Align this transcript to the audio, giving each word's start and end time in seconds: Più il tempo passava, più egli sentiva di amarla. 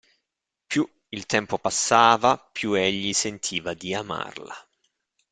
Più 0.65 0.91
il 1.09 1.27
tempo 1.27 1.59
passava, 1.59 2.35
più 2.35 2.73
egli 2.73 3.13
sentiva 3.13 3.75
di 3.75 3.93
amarla. 3.93 4.55